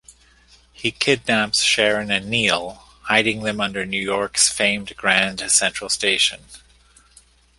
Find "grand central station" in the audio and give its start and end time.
4.97-6.45